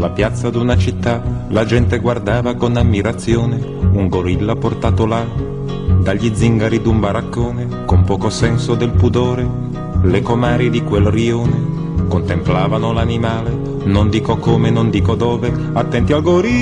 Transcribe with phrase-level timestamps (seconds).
[0.00, 5.26] Sulla piazza d'una città la gente guardava con ammirazione un gorilla portato là
[6.00, 9.46] dagli zingari d'un baraccone con poco senso del pudore.
[10.04, 13.50] Le comari di quel rione contemplavano l'animale,
[13.84, 16.56] non dico come, non dico dove, attenti al gorilla.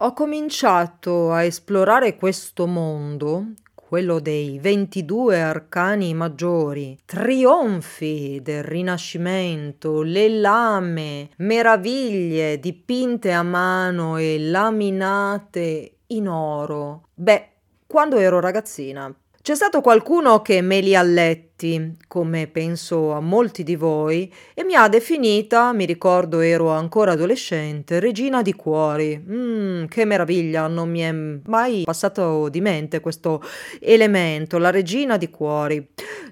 [0.00, 10.28] Ho cominciato a esplorare questo mondo, quello dei 22 arcani maggiori, trionfi del Rinascimento, le
[10.28, 17.08] lame, meraviglie dipinte a mano e laminate in oro.
[17.14, 17.48] Beh,
[17.84, 19.12] quando ero ragazzina.
[19.42, 24.32] C'è stato qualcuno che me li ha letti Giolitti, come penso a molti di voi,
[24.54, 29.18] e mi ha definita, mi ricordo ero ancora adolescente, regina di cuori.
[29.18, 33.42] Mmm, che meraviglia, non mi è mai passato di mente questo
[33.80, 35.84] elemento, la regina di cuori.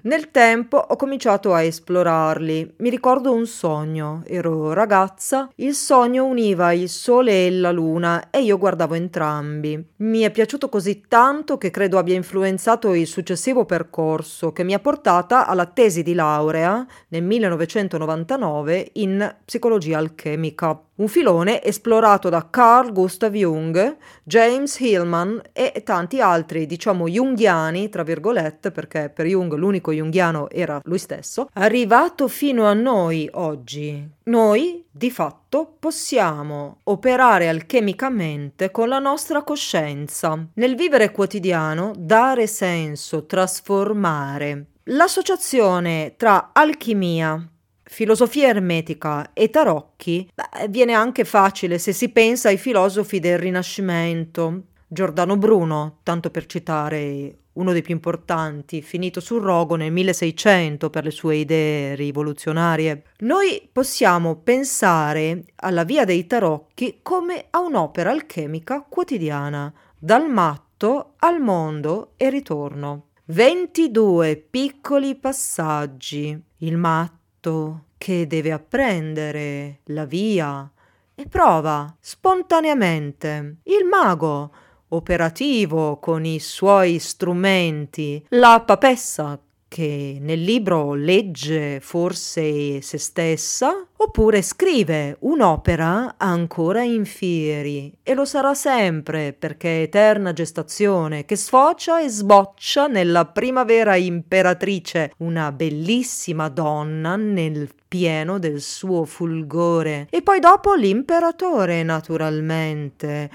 [0.03, 2.75] Nel tempo ho cominciato a esplorarli.
[2.77, 8.41] Mi ricordo un sogno, ero ragazza, il sogno univa il sole e la luna e
[8.41, 9.83] io guardavo entrambi.
[9.97, 14.79] Mi è piaciuto così tanto che credo abbia influenzato il successivo percorso che mi ha
[14.79, 22.47] portato dedicata alla tesi di laurea nel 1999 in psicologia alchemica un filone esplorato da
[22.49, 29.53] Carl Gustav Jung, James Hillman e tanti altri, diciamo, junghiani, tra virgolette, perché per Jung
[29.53, 34.09] l'unico junghiano era lui stesso, arrivato fino a noi oggi.
[34.23, 40.47] Noi, di fatto, possiamo operare alchemicamente con la nostra coscienza.
[40.55, 44.65] Nel vivere quotidiano, dare senso, trasformare.
[44.89, 47.45] L'associazione tra alchimia,
[47.83, 54.67] filosofia ermetica e tarocchi beh, viene anche facile se si pensa ai filosofi del Rinascimento.
[54.87, 61.03] Giordano Bruno, tanto per citare uno dei più importanti, finito sul rogo nel 1600 per
[61.03, 63.07] le sue idee rivoluzionarie.
[63.19, 71.41] Noi possiamo pensare alla via dei tarocchi come a un'opera alchemica quotidiana, dal matto al
[71.41, 73.06] mondo e ritorno.
[73.29, 76.41] 22 piccoli passaggi.
[76.59, 80.71] Il matto che deve apprendere la via
[81.13, 83.57] e prova spontaneamente.
[83.63, 84.53] Il mago,
[84.89, 89.37] operativo con i suoi strumenti, la papessa
[89.67, 98.25] che nel libro legge forse se stessa, oppure scrive un'opera ancora in fieri e lo
[98.25, 106.49] sarà sempre perché è eterna gestazione che sfocia e sboccia nella primavera imperatrice, una bellissima
[106.49, 110.07] donna nel pieno del suo fulgore.
[110.09, 113.29] E poi dopo l'imperatore naturalmente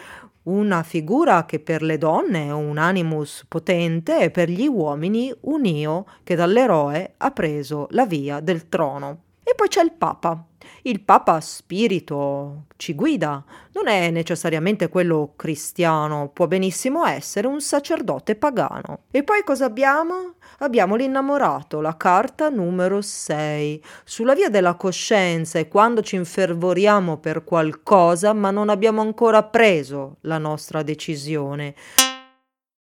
[0.44, 5.64] una figura che per le donne è un animus potente e per gli uomini un
[5.64, 9.22] io che dall'eroe ha preso la via del trono.
[9.44, 10.44] E poi c'è il Papa.
[10.82, 18.34] Il Papa spirito ci guida, non è necessariamente quello cristiano, può benissimo essere un sacerdote
[18.34, 19.04] pagano.
[19.10, 20.34] E poi cosa abbiamo?
[20.58, 27.44] Abbiamo l'innamorato, la carta numero 6, sulla via della coscienza e quando ci infervoriamo per
[27.44, 31.74] qualcosa ma non abbiamo ancora preso la nostra decisione.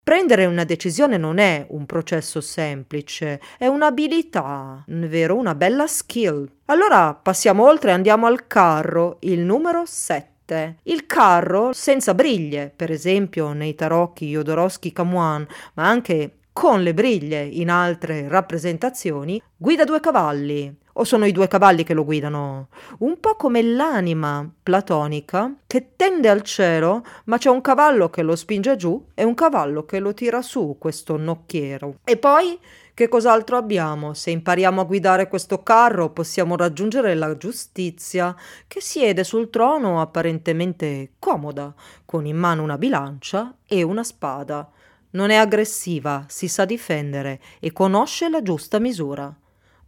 [0.09, 5.37] Prendere una decisione non è un processo semplice, è un'abilità, vero?
[5.37, 6.51] Una bella skill.
[6.65, 10.79] Allora passiamo oltre e andiamo al carro, il numero 7.
[10.85, 17.45] Il carro senza briglie, per esempio nei tarocchi Jodorowsky Camuan, ma anche con le briglie
[17.45, 22.67] in altre rappresentazioni, guida due cavalli, o sono i due cavalli che lo guidano?
[22.99, 28.35] Un po' come l'anima platonica che tende al cielo, ma c'è un cavallo che lo
[28.35, 31.99] spinge giù e un cavallo che lo tira su, questo nocchiero.
[32.03, 32.59] E poi
[32.99, 34.13] Che cos'altro abbiamo?
[34.13, 38.35] Se impariamo a guidare questo carro possiamo raggiungere la giustizia,
[38.67, 41.73] che siede sul trono apparentemente comoda,
[42.05, 44.69] con in mano una bilancia e una spada.
[45.11, 49.35] Non è aggressiva, si sa difendere e conosce la giusta misura.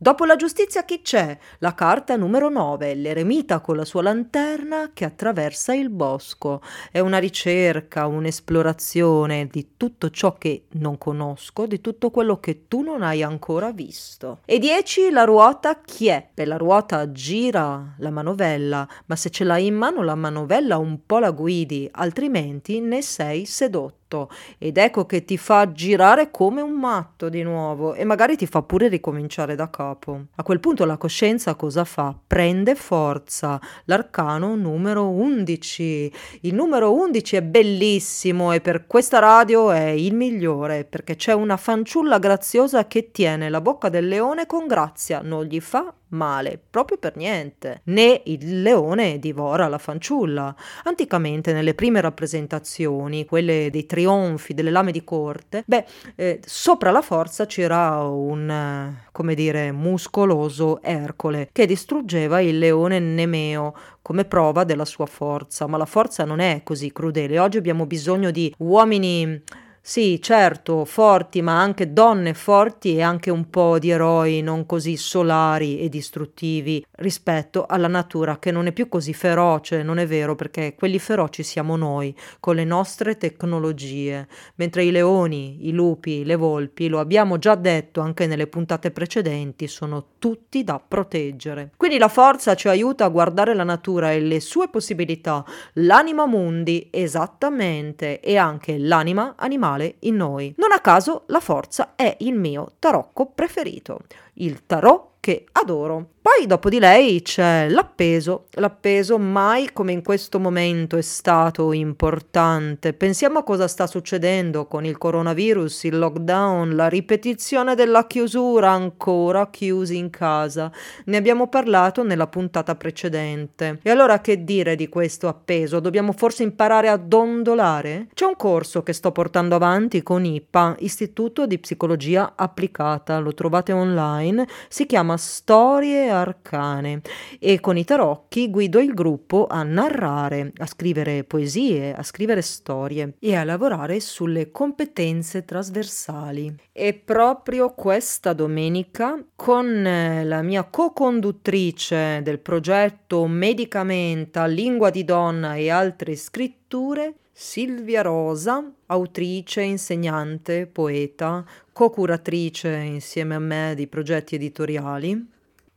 [0.02, 1.36] Dopo la giustizia chi c'è?
[1.58, 6.62] La carta numero 9, l'eremita con la sua lanterna che attraversa il bosco.
[6.90, 12.80] È una ricerca, un'esplorazione di tutto ciò che non conosco, di tutto quello che tu
[12.80, 14.38] non hai ancora visto.
[14.46, 16.26] E 10, la ruota chi è?
[16.32, 21.04] Per la ruota gira la manovella, ma se ce l'hai in mano la manovella un
[21.04, 24.28] po' la guidi, altrimenti ne sei sedotto tutto
[24.58, 28.62] ed ecco che ti fa girare come un matto di nuovo e magari ti fa
[28.62, 30.26] pure ricominciare da capo.
[30.34, 32.14] A quel punto la coscienza cosa fa?
[32.26, 33.60] Prende forza.
[33.84, 36.12] L'arcano numero 11.
[36.40, 41.56] Il numero 11 è bellissimo e per questa radio è il migliore perché c'è una
[41.56, 46.98] fanciulla graziosa che tiene la bocca del leone con grazia, non gli fa male, proprio
[46.98, 47.80] per niente.
[47.84, 50.54] Né il leone divora la fanciulla.
[50.84, 55.84] Anticamente, nelle prime rappresentazioni, quelle dei trionfi, delle lame di corte, beh,
[56.16, 63.74] eh, sopra la forza c'era un, come dire, muscoloso Ercole che distruggeva il leone Nemeo
[64.02, 65.66] come prova della sua forza.
[65.66, 67.38] Ma la forza non è così crudele.
[67.38, 69.42] Oggi abbiamo bisogno di uomini
[69.82, 74.96] sì, certo, forti, ma anche donne forti e anche un po' di eroi non così
[74.96, 80.36] solari e distruttivi rispetto alla natura che non è più così feroce, non è vero,
[80.36, 86.36] perché quelli feroci siamo noi, con le nostre tecnologie, mentre i leoni, i lupi, le
[86.36, 91.70] volpi, lo abbiamo già detto anche nelle puntate precedenti, sono tutti da proteggere.
[91.76, 95.42] Quindi la forza ci aiuta a guardare la natura e le sue possibilità,
[95.74, 100.54] l'anima mundi, esattamente, e anche l'anima animale animale in noi.
[100.56, 104.00] Non a caso la forza è il mio tarocco preferito,
[104.34, 106.08] il tarot che adoro.
[106.32, 112.92] Poi dopo di lei c'è l'appeso, l'appeso mai come in questo momento è stato importante.
[112.92, 119.50] Pensiamo a cosa sta succedendo con il coronavirus, il lockdown, la ripetizione della chiusura, ancora
[119.50, 120.70] chiusi in casa.
[121.06, 123.80] Ne abbiamo parlato nella puntata precedente.
[123.82, 125.80] E allora che dire di questo appeso?
[125.80, 128.06] Dobbiamo forse imparare a dondolare?
[128.14, 133.72] C'è un corso che sto portando avanti con IPA, Istituto di Psicologia Applicata, lo trovate
[133.72, 137.00] online, si chiama Storie arcane
[137.38, 143.14] e con i tarocchi guido il gruppo a narrare, a scrivere poesie, a scrivere storie
[143.18, 146.54] e a lavorare sulle competenze trasversali.
[146.72, 155.54] E proprio questa domenica con eh, la mia co-conduttrice del progetto Medicamenta, Lingua di Donna
[155.54, 165.26] e altre scritture, Silvia Rosa, autrice, insegnante, poeta, co-curatrice insieme a me di progetti editoriali,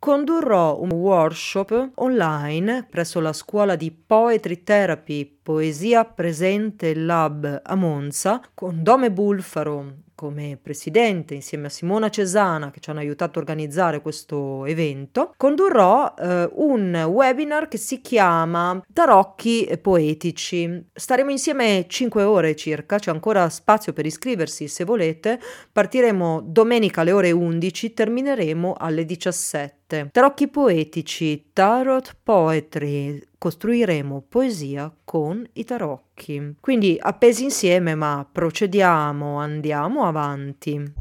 [0.04, 8.42] condurrò un workshop online presso la scuola di Poetry Therapy Poesia Presente Lab a Monza
[8.54, 14.02] con Dome Bulfaro come presidente insieme a Simona Cesana che ci hanno aiutato a organizzare
[14.02, 20.82] questo evento, condurrò eh, un webinar che si chiama Tarocchi poetici.
[20.94, 25.42] Staremo insieme 5 ore circa, c'è ancora spazio per iscriversi se volete.
[25.70, 30.08] Partiremo domenica alle ore 11, termineremo alle 17.
[30.10, 36.56] Tarocchi poetici, Tarot Poetry, costruiremo poesia con i tarocchi.
[36.62, 40.94] Quindi appesi insieme, ma procediamo, andiamo avanti.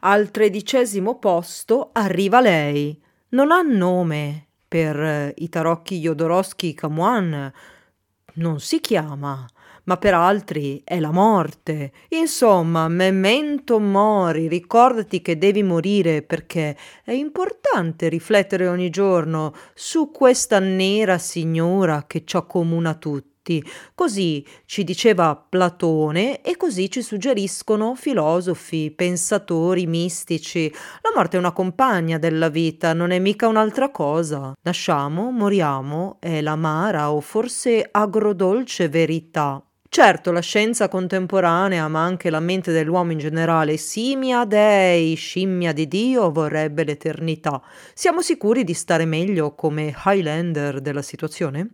[0.00, 3.00] Al tredicesimo posto arriva lei.
[3.28, 7.52] Non ha nome per i tarocchi Jodorowsky Camuan.
[8.34, 9.46] Non si chiama
[9.88, 11.92] ma per altri è la morte.
[12.10, 20.58] Insomma, memento mori, ricordati che devi morire perché è importante riflettere ogni giorno su questa
[20.58, 23.64] nera signora che ci accomuna tutti.
[23.94, 30.70] Così ci diceva Platone e così ci suggeriscono filosofi, pensatori mistici.
[31.00, 34.52] La morte è una compagna della vita, non è mica un'altra cosa.
[34.60, 39.62] Nasciamo, moriamo, è l'amara o forse agrodolce verità.
[39.90, 45.88] Certo, la scienza contemporanea, ma anche la mente dell'uomo in generale, simia dei, scimmia di
[45.88, 47.60] Dio, vorrebbe l'eternità.
[47.94, 51.70] Siamo sicuri di stare meglio come Highlander della situazione?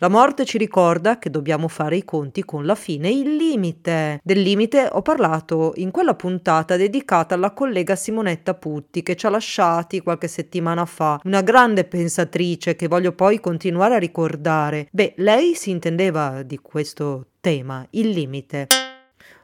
[0.00, 4.20] La morte ci ricorda che dobbiamo fare i conti con la fine, il limite.
[4.22, 9.30] Del limite ho parlato in quella puntata dedicata alla collega Simonetta Putti che ci ha
[9.30, 14.86] lasciati qualche settimana fa, una grande pensatrice che voglio poi continuare a ricordare.
[14.92, 18.68] Beh, lei si intendeva di questo tema, il limite.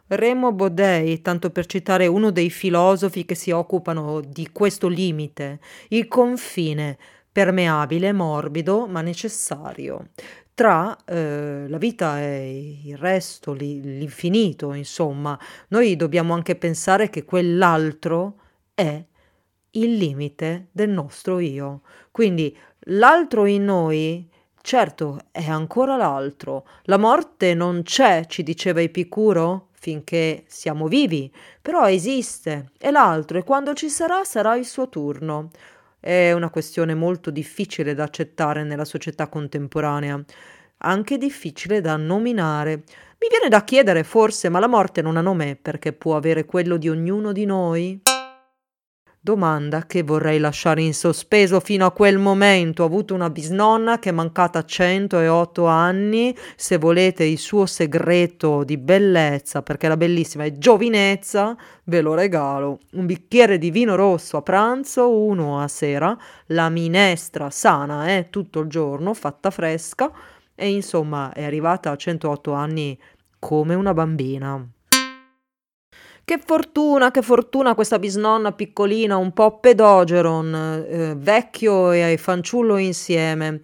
[0.06, 5.58] Remo Bodei, tanto per citare uno dei filosofi che si occupano di questo limite,
[5.88, 6.96] il confine
[7.34, 10.10] permeabile, morbido, ma necessario,
[10.54, 15.38] tra eh, la vita e il resto, l'infinito, insomma.
[15.68, 18.38] Noi dobbiamo anche pensare che quell'altro
[18.74, 19.04] è
[19.72, 21.82] il limite del nostro io.
[22.10, 22.56] Quindi
[22.86, 24.28] l'altro in noi,
[24.60, 26.66] certo, è ancora l'altro.
[26.84, 31.30] La morte non c'è, ci diceva Epicuro, finché siamo vivi,
[31.60, 35.50] però esiste, è l'altro e quando ci sarà sarà il suo turno.
[36.04, 40.22] È una questione molto difficile da accettare nella società contemporanea,
[40.80, 42.84] anche difficile da nominare.
[43.18, 46.76] Mi viene da chiedere forse, ma la morte non ha nome perché può avere quello
[46.76, 48.02] di ognuno di noi?
[49.24, 52.82] Domanda che vorrei lasciare in sospeso fino a quel momento.
[52.82, 56.36] Ho avuto una bisnonna che è mancata 108 anni.
[56.56, 62.80] Se volete il suo segreto di bellezza, perché la bellissima è giovinezza, ve lo regalo.
[62.90, 66.14] Un bicchiere di vino rosso a pranzo, uno a sera,
[66.48, 70.12] la minestra sana, eh, tutto il giorno, fatta fresca.
[70.54, 73.00] E insomma è arrivata a 108 anni
[73.38, 74.68] come una bambina.
[76.26, 83.60] Che fortuna, che fortuna questa bisnonna piccolina, un po' pedogeron, eh, vecchio e fanciullo insieme.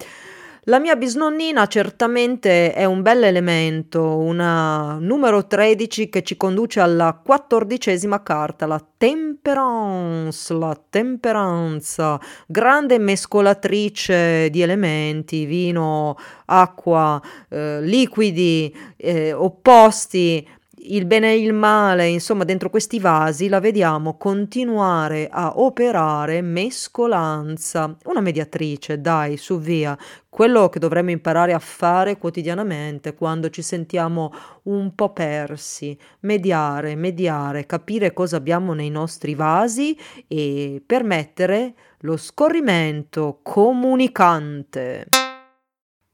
[0.65, 7.19] La mia bisnonnina certamente è un bel elemento, una numero 13 che ci conduce alla
[7.25, 16.15] quattordicesima carta, la temperance, la temperanza, grande mescolatrice di elementi, vino,
[16.45, 20.47] acqua, eh, liquidi, eh, opposti,
[20.83, 27.95] il bene e il male, insomma, dentro questi vasi la vediamo continuare a operare mescolanza,
[28.05, 29.97] una mediatrice, dai, su via,
[30.27, 34.33] quello che dovremmo imparare a fare quotidianamente quando ci sentiamo
[34.63, 39.97] un po' persi, mediare, mediare, capire cosa abbiamo nei nostri vasi
[40.27, 45.20] e permettere lo scorrimento comunicante.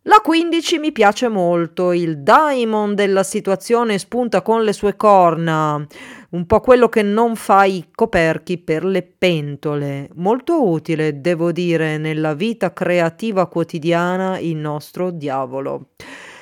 [0.07, 5.85] La 15 mi piace molto, il daimon della situazione spunta con le sue corna,
[6.29, 10.07] un po' quello che non fa i coperchi per le pentole.
[10.13, 15.89] Molto utile, devo dire, nella vita creativa quotidiana il nostro diavolo.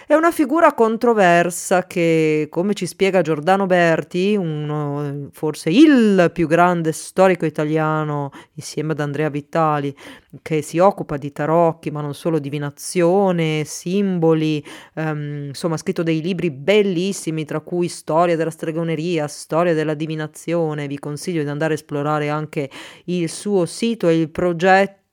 [0.08, 6.92] È una figura controversa che, come ci spiega Giordano Berti, uno, forse il più grande
[6.92, 9.96] storico italiano, insieme ad Andrea Vitali,
[10.44, 16.22] che si occupa di tarocchi, ma non solo divinazione, simboli, ehm, insomma ha scritto dei
[16.22, 20.86] libri bellissimi, tra cui Storia della stregoneria, Storia della divinazione.
[20.86, 22.70] Vi consiglio di andare a esplorare anche
[23.06, 25.05] il suo sito e il progetto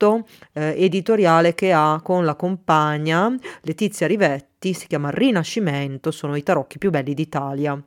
[0.52, 6.78] eh, editoriale che ha con la compagna Letizia Rivetti, si chiama Rinascimento, sono i tarocchi
[6.78, 7.80] più belli d'Italia.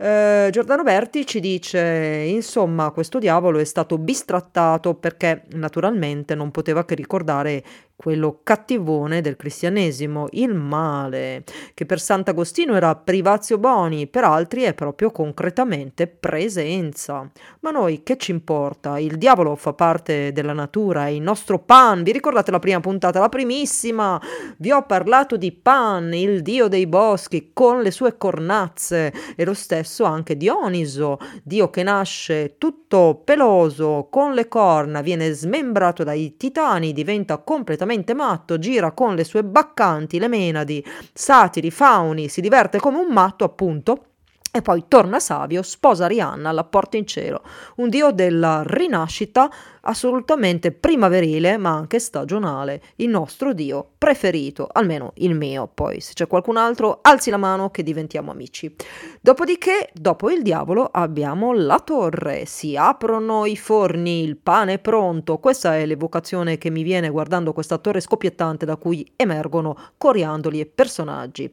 [0.00, 6.84] Eh, Giordano Berti ci dice, insomma, questo diavolo è stato bistrattato perché naturalmente non poteva
[6.84, 7.64] che ricordare
[8.00, 11.42] quello cattivone del cristianesimo, il male,
[11.74, 17.28] che per Sant'Agostino era privazio boni, per altri è proprio concretamente presenza.
[17.58, 19.00] Ma noi che ci importa?
[19.00, 22.04] Il diavolo fa parte della natura, è il nostro Pan.
[22.04, 24.22] Vi ricordate la prima puntata, la primissima?
[24.58, 29.54] Vi ho parlato di Pan, il dio dei boschi, con le sue cornazze, e lo
[29.54, 36.92] stesso anche Dioniso, dio che nasce tutto peloso, con le corna, viene smembrato dai titani,
[36.92, 42.78] diventa completamente completamente matto, gira con le sue baccanti, le menadi, satiri, fauni, si diverte
[42.78, 44.04] come un matto, appunto,
[44.50, 47.42] e poi torna savio, sposa Rihanna, la porta in cielo,
[47.76, 49.50] un dio della rinascita
[49.88, 56.26] assolutamente primaverile ma anche stagionale, il nostro dio preferito, almeno il mio, poi se c'è
[56.26, 58.74] qualcun altro alzi la mano che diventiamo amici.
[59.20, 65.38] Dopodiché, dopo il diavolo, abbiamo la torre, si aprono i forni, il pane è pronto,
[65.38, 70.66] questa è l'evocazione che mi viene guardando questa torre scoppiettante da cui emergono coriandoli e
[70.66, 71.50] personaggi.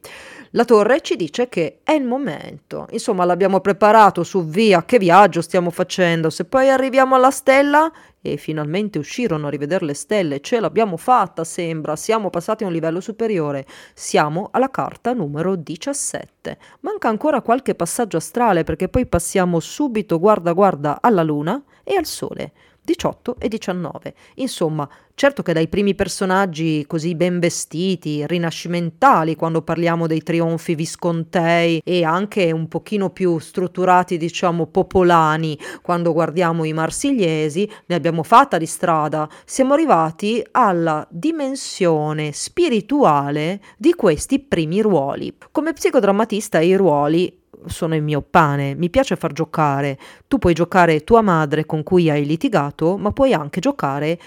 [0.52, 5.42] La torre ci dice che è il momento, insomma l'abbiamo preparato su via, che viaggio
[5.42, 7.92] stiamo facendo, se poi arriviamo alla stella
[8.26, 10.42] e finalmente uscirono a rivedere le stelle.
[10.42, 11.96] Ce l'abbiamo fatta, sembra.
[11.96, 13.66] Siamo passati a un livello superiore.
[13.94, 16.58] Siamo alla carta numero 17.
[16.82, 22.06] Manca ancora qualche passaggio astrale perché poi passiamo subito guarda guarda alla luna e al
[22.06, 22.52] sole.
[22.86, 24.14] 18 e 19.
[24.36, 31.82] Insomma, certo che dai primi personaggi così ben vestiti, rinascimentali, quando parliamo dei trionfi viscontei
[31.84, 38.58] e anche un pochino più strutturati, diciamo, popolani, quando guardiamo i marsigliesi, ne abbiamo fatta
[38.58, 39.28] di strada.
[39.44, 45.36] Siamo arrivati alla dimensione spirituale di questi primi ruoli.
[45.52, 49.98] Come psicodrammatista i ruoli sono il mio pane, mi piace far giocare.
[50.28, 54.20] Tu puoi giocare tua madre con cui hai litigato, ma puoi anche giocare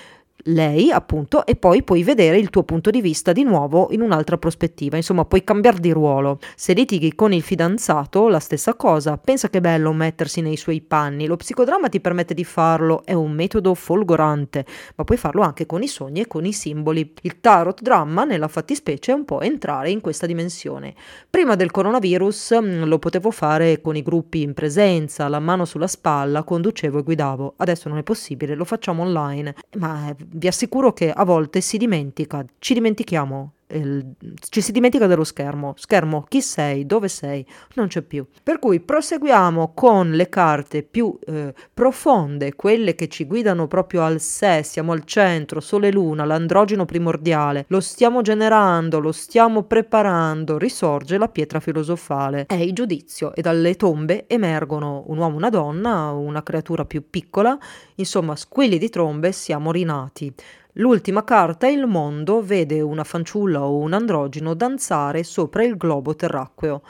[0.48, 4.38] lei, appunto, e poi puoi vedere il tuo punto di vista di nuovo in un'altra
[4.38, 4.96] prospettiva.
[4.96, 6.38] Insomma, puoi cambiare di ruolo.
[6.54, 9.18] Se litighi con il fidanzato, la stessa cosa.
[9.18, 11.26] Pensa che bello mettersi nei suoi panni.
[11.26, 14.64] Lo psicodramma ti permette di farlo, è un metodo folgorante,
[14.96, 17.12] ma puoi farlo anche con i sogni e con i simboli.
[17.22, 20.94] Il tarot dramma, nella fattispecie, è un po' entrare in questa dimensione.
[21.28, 25.86] Prima del coronavirus mm, lo potevo fare con i gruppi in presenza, la mano sulla
[25.86, 27.54] spalla, conducevo e guidavo.
[27.56, 29.54] Adesso non è possibile, lo facciamo online.
[29.78, 34.14] Ma vi assicuro che a volte si dimentica, ci dimentichiamo il,
[34.48, 35.74] ci si dimentica dello schermo.
[35.76, 37.44] Schermo, chi sei, dove sei,
[37.74, 38.26] non c'è più.
[38.42, 44.20] Per cui proseguiamo con le carte più eh, profonde, quelle che ci guidano proprio al
[44.20, 50.58] sé, siamo al centro, sole e luna, l'androgeno primordiale, lo stiamo generando, lo stiamo preparando,
[50.58, 52.46] risorge la pietra filosofale.
[52.46, 57.58] È il giudizio e dalle tombe emergono un uomo, una donna, una creatura più piccola,
[57.96, 60.32] insomma, squilli di trombe, siamo rinati.
[60.80, 66.82] L'ultima carta, il mondo, vede una fanciulla o un androgeno danzare sopra il globo terracqueo.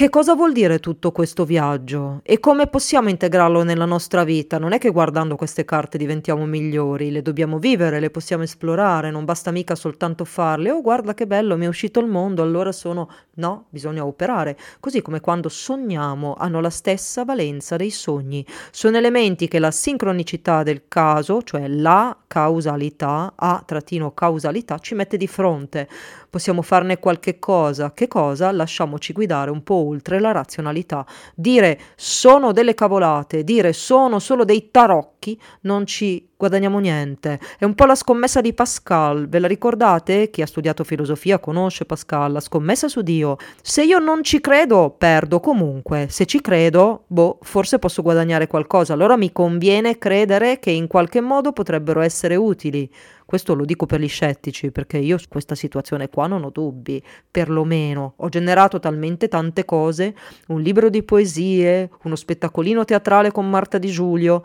[0.00, 4.56] Che cosa vuol dire tutto questo viaggio e come possiamo integrarlo nella nostra vita?
[4.56, 9.26] Non è che guardando queste carte diventiamo migliori, le dobbiamo vivere, le possiamo esplorare, non
[9.26, 10.70] basta mica soltanto farle.
[10.70, 13.10] Oh, guarda che bello, mi è uscito il mondo, allora sono...
[13.34, 14.56] No, bisogna operare.
[14.80, 18.44] Così come quando sogniamo hanno la stessa valenza dei sogni.
[18.70, 25.88] Sono elementi che la sincronicità del caso, cioè la causalità, a-causalità, ci mette di fronte.
[26.30, 27.92] Possiamo farne qualche cosa.
[27.92, 28.52] Che cosa?
[28.52, 31.04] Lasciamoci guidare un po' oltre la razionalità.
[31.34, 35.19] Dire sono delle cavolate, dire sono solo dei tarocchi,
[35.62, 37.38] non ci guadagniamo niente.
[37.58, 40.30] È un po' la scommessa di Pascal, ve la ricordate?
[40.30, 43.36] Chi ha studiato filosofia conosce Pascal, la scommessa su Dio.
[43.60, 46.06] Se io non ci credo, perdo comunque.
[46.08, 48.94] Se ci credo, boh, forse posso guadagnare qualcosa.
[48.94, 52.90] Allora mi conviene credere che in qualche modo potrebbero essere utili.
[53.30, 57.00] Questo lo dico per gli scettici, perché io su questa situazione qua non ho dubbi,
[57.30, 58.14] perlomeno.
[58.16, 60.16] Ho generato talmente tante cose,
[60.48, 64.42] un libro di poesie, uno spettacolino teatrale con Marta Di Giulio,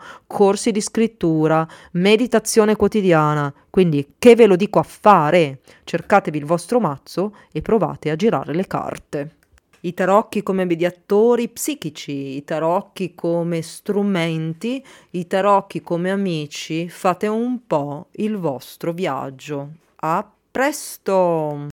[0.66, 3.52] corsi di scrittura, meditazione quotidiana.
[3.70, 5.60] Quindi che ve lo dico a fare?
[5.84, 9.30] Cercatevi il vostro mazzo e provate a girare le carte
[9.80, 17.64] i tarocchi come mediatori psichici, i tarocchi come strumenti, i tarocchi come amici, fate un
[17.68, 19.68] po' il vostro viaggio.
[19.96, 21.68] A presto!